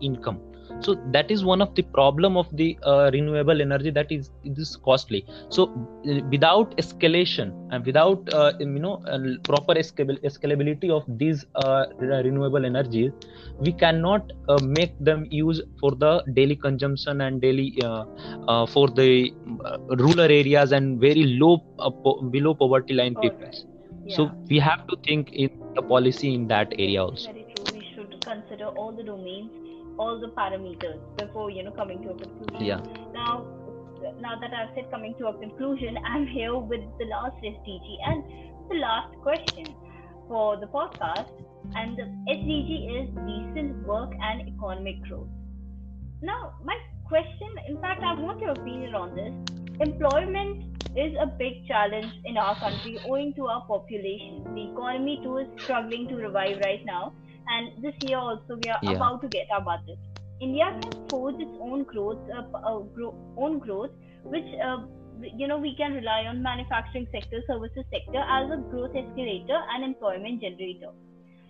income 0.00 0.40
so 0.80 0.94
that 1.12 1.30
is 1.30 1.44
one 1.44 1.62
of 1.62 1.74
the 1.74 1.82
problem 1.82 2.36
of 2.36 2.48
the 2.56 2.78
uh, 2.82 3.10
renewable 3.12 3.60
energy 3.60 3.90
that 3.90 4.10
is 4.10 4.30
it 4.44 4.58
is 4.58 4.76
costly. 4.76 5.24
So 5.48 5.64
uh, 6.08 6.20
without 6.30 6.76
escalation 6.76 7.52
and 7.70 7.84
without 7.84 8.32
uh, 8.32 8.52
you 8.58 8.66
know 8.66 9.02
proper 9.44 9.74
scalability 9.74 10.90
of 10.90 11.04
these 11.18 11.44
uh, 11.54 11.86
renewable 12.00 12.64
energies 12.64 13.12
we 13.58 13.72
cannot 13.72 14.32
uh, 14.48 14.58
make 14.62 14.98
them 15.00 15.26
use 15.30 15.60
for 15.80 15.92
the 15.92 16.22
daily 16.34 16.56
consumption 16.56 17.20
and 17.22 17.40
daily 17.40 17.78
uh, 17.84 18.66
for 18.66 18.88
the 18.88 19.32
rural 19.98 20.20
areas 20.20 20.72
and 20.72 21.00
very 21.00 21.24
low 21.40 21.58
po- 21.78 22.20
below 22.30 22.54
poverty 22.54 22.94
line 22.94 23.14
people. 23.16 23.50
yeah. 24.04 24.16
so 24.16 24.30
we 24.48 24.58
have 24.58 24.86
to 24.88 24.96
think 25.04 25.32
in 25.32 25.50
the 25.74 25.82
policy 25.82 26.34
in 26.34 26.46
that 26.48 26.72
area 26.78 27.02
also. 27.02 27.32
Very 27.32 27.46
true. 27.54 27.78
We 27.78 27.86
should 27.94 28.20
consider 28.24 28.66
all 28.66 28.92
the 28.92 29.02
domains 29.02 29.65
all 29.98 30.20
the 30.20 30.28
parameters 30.28 31.00
before 31.18 31.50
you 31.50 31.62
know 31.62 31.72
coming 31.72 32.02
to 32.02 32.10
a 32.10 32.14
conclusion. 32.14 32.66
Yeah. 32.66 32.80
Now, 33.12 33.46
now 34.20 34.38
that 34.40 34.52
I've 34.52 34.74
said 34.74 34.90
coming 34.90 35.14
to 35.18 35.28
a 35.28 35.38
conclusion, 35.38 35.98
I'm 36.04 36.26
here 36.26 36.56
with 36.56 36.82
the 36.98 37.06
last 37.06 37.36
SDG 37.42 37.96
and 38.06 38.24
the 38.68 38.76
last 38.76 39.14
question 39.22 39.74
for 40.28 40.56
the 40.56 40.66
podcast. 40.66 41.30
And 41.74 41.96
the 41.96 42.04
SDG 42.30 43.02
is 43.02 43.08
decent 43.26 43.84
work 43.86 44.12
and 44.20 44.48
economic 44.48 45.02
growth. 45.02 45.28
Now, 46.22 46.54
my 46.64 46.78
question, 47.08 47.50
in 47.68 47.80
fact, 47.80 48.02
I 48.02 48.14
want 48.14 48.40
your 48.40 48.50
opinion 48.50 48.94
on 48.94 49.14
this. 49.16 49.32
Employment 49.80 50.76
is 50.96 51.14
a 51.20 51.26
big 51.26 51.66
challenge 51.66 52.10
in 52.24 52.38
our 52.38 52.58
country 52.58 52.98
owing 53.06 53.34
to 53.34 53.46
our 53.46 53.66
population. 53.66 54.42
The 54.54 54.70
economy 54.72 55.20
too 55.22 55.38
is 55.38 55.48
struggling 55.62 56.08
to 56.08 56.16
revive 56.16 56.58
right 56.64 56.84
now, 56.86 57.12
and 57.48 57.82
this 57.82 57.94
year 58.00 58.18
also 58.18 58.56
we 58.56 58.68
are 58.68 58.80
Yeah. 58.82 58.96
about 58.96 59.20
to 59.22 59.28
get 59.28 59.46
our 59.52 59.62
budget. 59.62 59.98
India 60.40 60.66
can 60.82 60.92
forge 61.10 61.36
its 61.40 61.56
own 61.60 61.84
growth, 61.84 62.20
uh, 62.30 62.42
uh, 62.58 62.78
grow, 62.96 63.14
own 63.36 63.58
growth, 63.58 63.90
which 64.24 64.46
uh, 64.62 64.78
you 65.22 65.48
know 65.48 65.58
we 65.58 65.74
can 65.76 65.94
rely 65.94 66.26
on 66.26 66.42
manufacturing 66.42 67.06
sector, 67.12 67.42
services 67.46 67.84
sector 67.90 68.22
as 68.38 68.50
a 68.50 68.58
growth 68.70 68.94
escalator 68.94 69.60
and 69.74 69.84
employment 69.84 70.40
generator. 70.42 70.92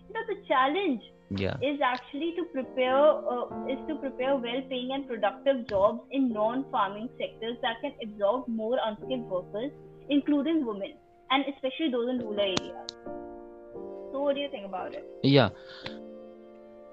You 0.08 0.14
know 0.14 0.24
the 0.28 0.36
challenge 0.48 1.02
yeah 1.30 1.56
is 1.60 1.80
actually 1.82 2.34
to 2.36 2.44
prepare 2.52 2.96
uh, 3.34 3.46
is 3.66 3.80
to 3.88 3.96
prepare 3.96 4.36
well-paying 4.36 4.92
and 4.94 5.08
productive 5.08 5.68
jobs 5.68 6.00
in 6.12 6.32
non-farming 6.32 7.08
sectors 7.18 7.56
that 7.62 7.80
can 7.82 7.92
absorb 8.04 8.46
more 8.48 8.78
unskilled 8.84 9.28
workers, 9.28 9.72
including 10.08 10.64
women 10.66 10.94
and 11.30 11.44
especially 11.54 11.90
those 11.90 12.08
in 12.10 12.18
rural 12.20 12.40
areas. 12.40 12.76
So, 14.16 14.22
what 14.22 14.34
do 14.34 14.40
you 14.40 14.48
think 14.48 14.64
about 14.64 14.94
it? 14.94 15.04
yeah 15.22 15.50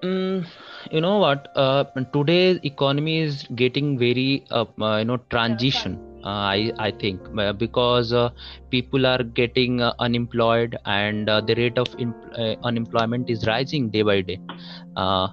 Mm, 0.04 0.46
you 0.92 1.02
know 1.02 1.18
what? 1.20 1.48
Uh, 1.56 1.84
today's 2.14 2.60
economy 2.64 3.20
is 3.20 3.44
getting 3.56 3.98
very, 3.98 4.44
uh, 4.52 4.66
uh, 4.82 4.98
you 4.98 5.06
know, 5.06 5.18
transition. 5.30 6.00
Uh, 6.24 6.28
I 6.56 6.72
I 6.80 6.92
think 6.92 7.22
uh, 7.38 7.54
because 7.54 8.12
uh, 8.14 8.30
people 8.70 9.06
are 9.06 9.24
getting 9.24 9.82
uh, 9.82 9.94
unemployed 10.00 10.78
and 10.86 11.30
uh, 11.30 11.42
the 11.42 11.56
rate 11.56 11.78
of 11.78 11.96
uh, 12.38 12.56
unemployment 12.64 13.30
is 13.30 13.46
rising 13.48 13.90
day 13.92 14.02
by 14.04 14.22
day. 14.22 14.40
Uh, 14.96 15.28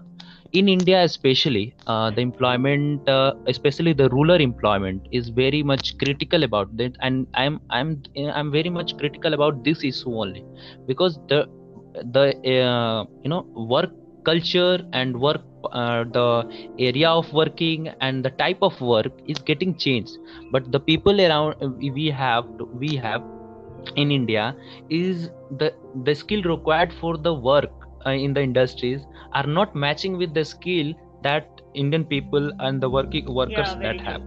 in 0.53 0.69
India, 0.69 1.03
especially, 1.05 1.75
uh, 1.87 2.11
the 2.11 2.21
employment, 2.21 3.09
uh, 3.09 3.33
especially 3.47 3.93
the 3.93 4.09
rural 4.11 4.41
employment, 4.41 5.07
is 5.13 5.29
very 5.29 5.63
much 5.63 5.97
critical 5.99 6.43
about 6.45 6.77
that, 6.77 6.93
and 7.01 7.27
I'm 7.35 7.61
I'm 7.71 8.03
I'm 8.35 8.51
very 8.53 8.71
much 8.71 8.97
critical 8.99 9.35
about 9.35 9.65
this 9.65 9.85
issue 9.85 10.15
only 10.25 10.45
because 10.87 11.19
the 11.29 11.47
the 12.04 12.25
uh, 12.57 13.04
you 13.23 13.30
know 13.30 13.47
work 13.54 13.90
culture 14.25 14.78
and 14.92 15.19
work 15.21 15.42
uh, 15.73 16.04
the 16.12 16.45
area 16.78 17.09
of 17.11 17.33
working 17.33 17.88
and 18.00 18.25
the 18.25 18.30
type 18.30 18.59
of 18.62 18.80
work 18.80 19.12
is 19.26 19.38
getting 19.38 19.76
changed 19.76 20.12
but 20.52 20.71
the 20.73 20.80
people 20.80 21.21
around 21.21 21.54
uh, 21.62 21.69
we 21.99 22.07
have 22.09 22.45
we 22.73 22.97
have 22.97 23.23
in 23.97 24.11
india 24.11 24.45
is 24.90 25.30
the 25.61 25.73
the 26.09 26.14
skill 26.14 26.42
required 26.42 26.92
for 27.00 27.16
the 27.16 27.33
work 27.33 27.73
uh, 28.07 28.11
in 28.11 28.33
the 28.35 28.42
industries 28.42 29.07
are 29.33 29.47
not 29.59 29.75
matching 29.75 30.16
with 30.16 30.35
the 30.35 30.45
skill 30.45 30.92
that 31.23 31.49
indian 31.75 32.04
people 32.04 32.50
and 32.61 32.80
the 32.83 32.90
working 32.90 33.33
workers 33.40 33.75
Yeah, 33.75 33.83
that 33.83 34.00
true. 34.00 34.12
have 34.12 34.23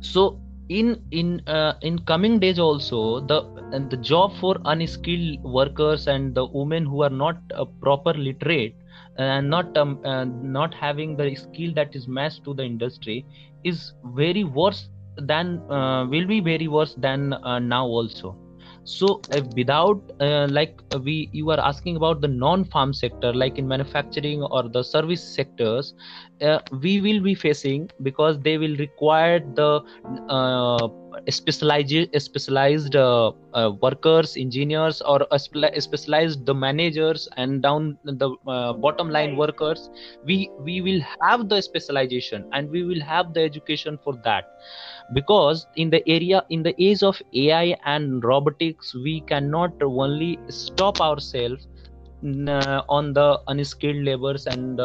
so 0.00 0.40
in 0.68 0.96
in 1.10 1.40
uh, 1.46 1.74
in 1.82 1.98
coming 2.10 2.38
days 2.40 2.58
also 2.58 3.20
the 3.20 3.40
and 3.72 3.90
the 3.90 3.96
job 3.96 4.32
for 4.40 4.56
unskilled 4.64 5.38
workers 5.42 6.06
and 6.06 6.34
the 6.34 6.46
women 6.46 6.84
who 6.86 7.02
are 7.02 7.10
not 7.10 7.36
uh, 7.54 7.64
proper 7.82 8.12
literate 8.14 8.74
and 9.16 9.48
not 9.50 9.76
um, 9.76 10.00
uh, 10.04 10.24
not 10.24 10.74
having 10.74 11.16
the 11.16 11.34
skill 11.34 11.72
that 11.74 11.94
is 11.94 12.06
matched 12.08 12.44
to 12.44 12.54
the 12.54 12.62
industry 12.64 13.26
is 13.64 13.92
very 14.14 14.44
worse 14.44 14.88
than 15.18 15.62
uh, 15.70 16.06
will 16.08 16.26
be 16.26 16.40
very 16.40 16.68
worse 16.68 16.94
than 16.96 17.32
uh, 17.34 17.58
now 17.58 17.84
also. 17.86 18.38
So 18.84 19.24
uh, 19.32 19.40
without 19.56 20.02
like 20.20 20.80
we 21.04 21.28
you 21.32 21.50
are 21.50 21.60
asking 21.60 21.96
about 21.96 22.20
the 22.20 22.28
non 22.28 22.64
farm 22.64 22.92
sector 22.92 23.32
like 23.32 23.58
in 23.58 23.66
manufacturing 23.68 24.42
or 24.42 24.68
the 24.68 24.82
service 24.82 25.22
sectors 25.34 25.94
uh, 26.42 26.58
we 26.82 27.00
will 27.00 27.20
be 27.20 27.34
facing 27.34 27.88
because 28.02 28.38
they 28.40 28.58
will 28.58 28.76
require 28.76 29.40
the 29.40 29.80
uh, 30.28 30.88
specialized 31.28 32.08
specialized 32.18 32.96
uh, 32.96 33.32
uh, 33.54 33.70
workers 33.80 34.36
engineers 34.36 35.00
or 35.02 35.20
specialized 35.38 36.44
the 36.46 36.54
managers 36.54 37.28
and 37.36 37.62
down 37.62 37.96
the 38.04 38.30
uh, 38.46 38.72
bottom 38.72 39.10
line 39.10 39.36
workers. 39.36 39.88
We 40.24 40.50
we 40.58 40.80
will 40.80 41.00
have 41.20 41.48
the 41.48 41.60
specialization 41.60 42.44
and 42.52 42.70
we 42.70 42.82
will 42.84 43.00
have 43.02 43.32
the 43.34 43.40
education 43.40 43.98
for 44.02 44.14
that. 44.24 44.44
Because 45.12 45.66
in 45.76 45.90
the 45.90 46.02
area 46.08 46.42
in 46.50 46.62
the 46.62 46.74
age 46.82 47.02
of 47.02 47.20
ai 47.34 47.76
and 47.84 48.24
robotics 48.24 48.94
we 48.94 49.20
cannot 49.22 49.72
only 49.82 50.38
stop 50.48 51.00
ourselves 51.00 51.66
uh, 51.66 51.73
on 52.24 52.68
the 52.68 52.96
unskilled 53.02 53.64
labors 53.64 54.14
and 54.14 54.34
uh, 54.34 54.78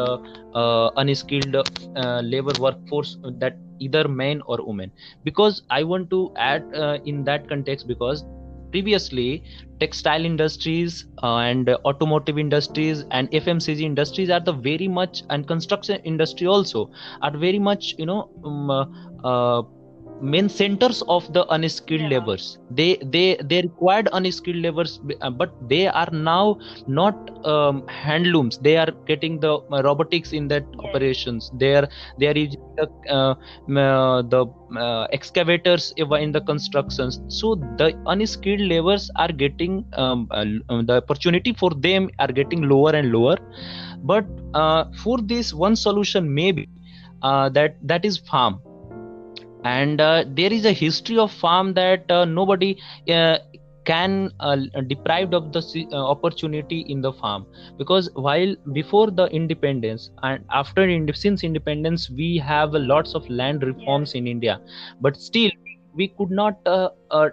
uh, 0.54 0.90
unskilled 0.96 1.24
uh, 1.56 2.20
labor 2.24 2.52
workforce 2.58 3.16
that 3.38 3.54
either 3.80 4.08
men 4.08 4.40
or 4.46 4.58
women. 4.66 4.90
Because 5.24 5.62
i 5.70 5.82
want 5.82 6.10
to 6.10 6.30
add 6.36 6.64
uh, 6.74 6.98
in 7.04 7.24
that 7.24 7.48
context 7.48 7.86
because 7.86 8.24
previously 8.70 9.42
textile 9.80 10.24
industries 10.24 11.04
uh, 11.22 11.36
and 11.38 11.68
automotive 11.84 12.38
industries 12.38 13.04
and 13.10 13.30
fmcg 13.30 13.80
industries 13.80 14.30
are 14.30 14.40
the 14.40 14.52
very 14.52 14.88
much 14.88 15.22
and 15.30 15.46
construction 15.46 15.98
industry 16.04 16.46
also 16.46 16.90
are 17.22 17.36
very 17.36 17.58
much 17.58 17.94
you 17.98 18.06
know 18.06 18.28
um, 18.44 18.70
uh, 18.70 18.84
uh, 19.24 19.62
main 20.20 20.48
centers 20.48 21.02
of 21.08 21.32
the 21.32 21.44
unskilled 21.54 22.02
Yeah. 22.02 22.10
laborers 22.12 22.58
they 22.70 22.96
they 23.14 23.36
they 23.50 23.60
required 23.62 24.08
unskilled 24.12 24.56
laborers 24.66 25.00
but 25.40 25.50
they 25.68 25.86
are 25.88 26.08
now 26.12 26.56
not 26.86 27.16
um, 27.46 27.84
handlooms. 27.88 28.58
They 28.58 28.76
are 28.76 28.90
getting 29.06 29.40
the 29.40 29.58
uh, 29.72 29.82
robotics 29.82 30.32
in 30.32 30.48
that 30.48 30.64
operations. 30.84 31.50
They 31.54 31.74
are 31.76 31.88
they 32.18 32.26
are 32.28 32.36
using 32.36 32.60
the 32.76 32.88
uh, 33.10 33.34
uh, 33.78 34.22
the 34.22 34.46
uh, 34.78 35.06
excavators 35.12 35.92
in 35.96 36.12
in 36.14 36.32
the 36.32 36.40
constructions. 36.40 37.20
So 37.28 37.54
the 37.78 37.92
unskilled 38.06 38.60
laborers 38.60 39.10
are 39.16 39.32
getting 39.32 39.84
um, 39.96 40.28
uh, 40.30 40.44
the 40.82 41.02
opportunity 41.02 41.52
for 41.52 41.70
them 41.70 42.10
are 42.18 42.32
getting 42.40 42.62
lower 42.62 42.94
and 42.94 43.10
lower. 43.12 43.36
But 44.02 44.26
uh, 44.54 44.84
for 45.02 45.18
this 45.20 45.52
one 45.54 45.76
solution 45.76 46.32
may 46.32 46.52
be 46.52 46.68
uh, 47.22 47.48
that 47.50 47.76
that 47.82 48.04
is 48.04 48.18
farm 48.18 48.60
and 49.64 50.00
uh, 50.00 50.24
there 50.26 50.52
is 50.52 50.64
a 50.64 50.72
history 50.72 51.18
of 51.18 51.32
farm 51.32 51.74
that 51.74 52.10
uh, 52.10 52.24
nobody 52.24 52.76
uh, 53.10 53.38
can 53.84 54.30
uh, 54.40 54.56
deprived 54.88 55.34
of 55.34 55.52
the 55.52 55.86
uh, 55.92 55.96
opportunity 55.96 56.80
in 56.88 57.00
the 57.00 57.12
farm. 57.12 57.46
Because 57.78 58.08
while 58.14 58.54
before 58.72 59.10
the 59.10 59.26
independence 59.26 60.10
and 60.22 60.44
after 60.50 60.84
since 61.14 61.42
independence 61.44 62.10
we 62.10 62.36
have 62.38 62.72
lots 62.72 63.14
of 63.14 63.28
land 63.28 63.62
reforms 63.62 64.14
in 64.14 64.26
india. 64.26 64.60
But 65.00 65.16
still 65.16 65.50
we 65.94 66.08
could 66.18 66.30
not 66.30 66.54
uh, 66.66 66.88
uh, 67.10 67.28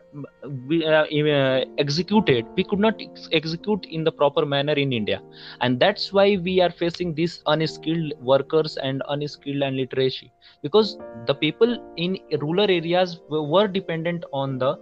we, 0.68 0.86
uh, 0.86 1.04
uh, 1.04 1.66
execute 1.78 2.30
it. 2.30 2.46
We 2.56 2.64
could 2.64 2.80
not 2.80 2.96
ex- 3.00 3.30
execute 3.32 3.86
in 3.90 4.04
the 4.04 4.12
proper 4.12 4.46
manner 4.46 4.74
in 4.74 4.94
india. 4.94 5.22
And 5.62 5.80
that's 5.80 6.12
why 6.14 6.38
we 6.38 6.60
are 6.62 6.72
facing 6.72 7.14
these 7.14 7.42
unskilled 7.48 8.14
workers 8.22 8.78
and 8.78 9.02
unskilled 9.10 9.62
and 9.64 9.76
literacy. 9.78 10.32
Because 10.62 10.98
the 11.26 11.36
people 11.36 11.78
in 11.98 12.18
rural 12.42 12.70
areas 12.70 13.20
were 13.30 13.68
dependent 13.68 14.24
on 14.34 14.58
the 14.58 14.78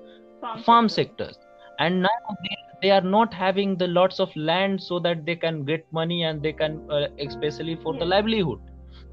farm 0.63 0.89
sectors 0.89 1.37
and 1.79 2.01
now 2.01 2.09
they, 2.43 2.55
they 2.81 2.91
are 2.91 3.01
not 3.01 3.33
having 3.33 3.77
the 3.77 3.87
lots 3.87 4.19
of 4.19 4.35
land 4.35 4.81
so 4.81 4.99
that 4.99 5.25
they 5.25 5.35
can 5.35 5.63
get 5.65 5.85
money 5.91 6.23
and 6.23 6.41
they 6.41 6.53
can 6.53 6.79
uh, 6.89 7.07
especially 7.19 7.75
for 7.75 7.93
the 7.97 8.05
livelihood. 8.05 8.59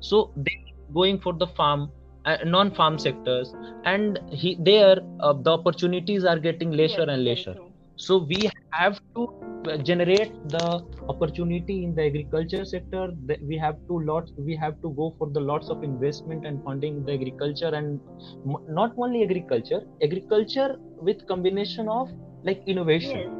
So 0.00 0.30
they 0.36 0.56
going 0.94 1.18
for 1.20 1.32
the 1.32 1.46
farm 1.46 1.90
uh, 2.24 2.36
non-farm 2.44 2.98
sectors 2.98 3.54
and 3.84 4.18
he, 4.30 4.56
there 4.60 4.96
uh, 5.20 5.32
the 5.32 5.50
opportunities 5.52 6.24
are 6.24 6.38
getting 6.38 6.70
lesser 6.72 7.06
Yes, 7.06 7.08
and 7.08 7.24
lesser. 7.24 7.56
so 7.96 8.18
we 8.28 8.50
have 8.72 8.98
to 9.14 9.28
uh, 9.70 9.76
generate 9.78 10.32
the 10.48 10.82
opportunity 11.08 11.84
in 11.84 11.94
the 11.94 12.04
agriculture 12.06 12.64
sector. 12.64 13.10
That 13.26 13.42
we 13.42 13.56
have 13.58 13.76
to 13.88 14.00
lots 14.00 14.32
we 14.36 14.56
have 14.56 14.80
to 14.82 14.90
go 14.96 15.14
for 15.18 15.28
the 15.30 15.40
lots 15.40 15.68
of 15.70 15.82
investment 15.82 16.44
and 16.46 16.62
funding 16.64 17.04
the 17.04 17.12
agriculture 17.14 17.72
and 17.74 18.00
m- 18.46 18.64
not 18.68 18.92
only 18.98 19.22
agriculture 19.24 19.82
agriculture 20.02 20.76
with 21.00 21.26
combination 21.26 21.88
of 21.88 22.08
like 22.44 22.62
innovation. 22.66 23.24
Yes. 23.28 23.38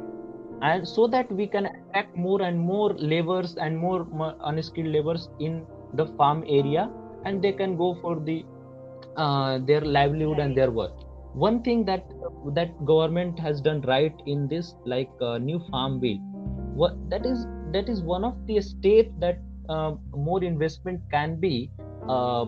and 0.61 0.87
so 0.87 1.07
that 1.13 1.31
we 1.37 1.45
can 1.47 1.65
attract 1.67 2.15
more 2.15 2.41
and 2.41 2.59
more 2.59 2.93
laborers 2.93 3.55
and 3.57 3.77
more, 3.77 4.05
more 4.05 4.33
unskilled 4.45 4.87
laborers 4.87 5.27
in 5.39 5.65
the 5.93 6.05
farm 6.17 6.43
area 6.47 6.89
and 7.25 7.41
they 7.41 7.51
can 7.51 7.75
go 7.75 7.95
for 8.01 8.19
the 8.19 8.45
uh, 9.17 9.59
their 9.59 9.81
livelihood 9.81 10.39
and 10.39 10.57
their 10.57 10.71
work. 10.71 10.93
One 11.33 11.63
thing 11.63 11.85
that 11.85 12.05
that 12.53 12.85
government 12.85 13.39
has 13.39 13.61
done 13.61 13.81
right 13.81 14.13
in 14.27 14.47
this 14.47 14.75
like 14.85 15.09
uh, 15.21 15.37
new 15.37 15.59
farm 15.71 15.99
bill 15.99 16.17
what 16.75 16.93
that 17.09 17.25
is 17.25 17.45
that 17.71 17.89
is 17.89 18.01
one 18.01 18.23
of 18.23 18.35
the 18.47 18.59
state 18.61 19.11
that 19.19 19.39
uh, 19.69 19.93
more 20.15 20.43
investment 20.43 21.01
can 21.11 21.39
be 21.39 21.71
uh, 22.09 22.45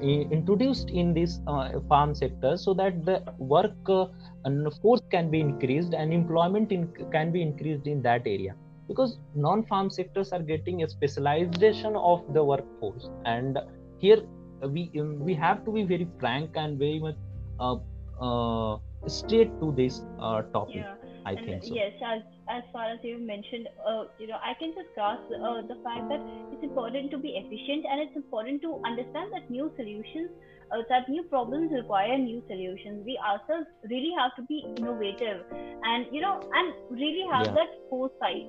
introduced 0.00 0.90
in 0.90 1.14
this 1.14 1.40
uh, 1.46 1.70
farm 1.88 2.14
sector 2.14 2.56
so 2.56 2.74
that 2.74 3.04
the 3.04 3.22
work 3.38 3.74
uh, 3.88 4.06
and 4.44 4.72
force 4.82 5.00
can 5.10 5.30
be 5.30 5.40
increased 5.40 5.94
and 5.94 6.12
employment 6.12 6.72
in, 6.72 6.86
can 7.10 7.32
be 7.32 7.42
increased 7.42 7.86
in 7.86 8.02
that 8.02 8.22
area. 8.26 8.54
Because 8.86 9.18
non-farm 9.34 9.90
sectors 9.90 10.30
are 10.32 10.42
getting 10.42 10.82
a 10.82 10.88
specialization 10.88 11.96
of 11.96 12.22
the 12.34 12.44
workforce 12.44 13.08
and 13.24 13.58
here 13.98 14.22
we 14.62 14.90
um, 14.98 15.18
we 15.20 15.34
have 15.34 15.64
to 15.64 15.72
be 15.72 15.84
very 15.84 16.08
frank 16.18 16.50
and 16.56 16.78
very 16.78 16.98
much 16.98 17.16
uh, 17.60 17.76
uh, 18.20 18.78
straight 19.06 19.50
to 19.60 19.72
this 19.72 20.02
uh, 20.20 20.42
topic 20.52 20.76
yeah. 20.76 20.94
I 21.26 21.32
and 21.32 21.46
think 21.46 21.64
so. 21.64 21.74
yes 21.74 21.92
as 22.04 22.22
as 22.48 22.62
far 22.72 22.90
as 22.90 22.98
you 23.02 23.18
mentioned 23.18 23.68
uh, 23.86 24.04
you 24.18 24.26
know 24.26 24.38
i 24.44 24.54
can 24.58 24.74
just 24.74 24.88
grasp 24.94 25.22
uh, 25.32 25.62
the 25.62 25.78
fact 25.82 26.08
that 26.08 26.20
it's 26.52 26.62
important 26.62 27.10
to 27.10 27.18
be 27.18 27.36
efficient 27.40 27.86
and 27.90 28.00
it's 28.00 28.16
important 28.16 28.62
to 28.62 28.80
understand 28.84 29.32
that 29.32 29.50
new 29.50 29.72
solutions 29.76 30.30
uh, 30.72 30.82
that 30.88 31.08
new 31.08 31.22
problems 31.24 31.70
require 31.72 32.16
new 32.18 32.42
solutions. 32.48 33.04
We 33.04 33.18
ourselves 33.18 33.66
really 33.90 34.12
have 34.18 34.34
to 34.36 34.42
be 34.42 34.64
innovative 34.76 35.44
and 35.82 36.06
you 36.10 36.20
know 36.20 36.40
and 36.52 36.74
really 36.90 37.24
have 37.30 37.46
yeah. 37.46 37.52
that 37.52 37.70
foresight 37.90 38.48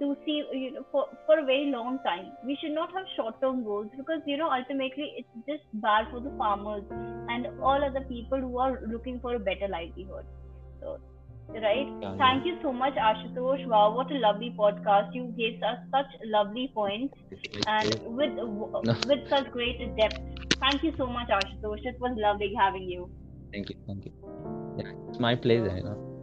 to 0.00 0.16
see 0.24 0.42
you 0.52 0.72
know 0.72 0.84
for, 0.90 1.06
for 1.26 1.38
a 1.38 1.44
very 1.44 1.66
long 1.66 1.98
time. 2.04 2.32
We 2.44 2.58
should 2.60 2.72
not 2.72 2.92
have 2.92 3.06
short 3.16 3.40
term 3.40 3.64
goals 3.64 3.88
because 3.96 4.20
you 4.26 4.36
know 4.36 4.50
ultimately 4.50 5.12
it's 5.18 5.28
just 5.48 5.64
bad 5.74 6.06
for 6.10 6.20
the 6.20 6.32
farmers 6.36 6.84
and 7.28 7.46
all 7.62 7.82
other 7.84 8.04
people 8.08 8.40
who 8.40 8.58
are 8.58 8.80
looking 8.86 9.20
for 9.20 9.34
a 9.34 9.38
better 9.38 9.68
livelihood. 9.68 10.24
So 10.80 11.00
right? 11.48 11.86
Yeah 11.86 12.00
yeah. 12.02 12.16
Thank 12.18 12.46
you 12.46 12.58
so 12.62 12.72
much 12.72 12.94
ashutosh. 12.94 13.66
Wow 13.66 13.94
what 13.96 14.10
a 14.10 14.18
lovely 14.18 14.54
podcast. 14.58 15.14
You 15.14 15.26
gave 15.36 15.62
us 15.62 15.78
such 15.90 16.06
lovely 16.24 16.70
points 16.74 17.14
and 17.66 18.00
with 18.06 18.32
no, 18.34 18.70
with 18.84 19.28
such 19.34 19.50
great 19.52 19.78
depth. 19.96 20.20
Thank 20.60 20.82
you 20.82 20.92
so 20.96 21.06
much 21.06 21.28
ashutosh. 21.28 21.84
It 21.84 22.00
was 22.00 22.16
lovely 22.16 22.52
having 22.58 22.82
you. 22.82 23.10
Thank 23.52 23.70
you 23.70 23.76
thank 23.86 24.04
you. 24.04 24.12
Yeah 24.78 24.90
it's 25.08 25.20
my 25.20 25.34
pleasure 25.34 25.76
you 25.76 25.84
know 25.84 26.13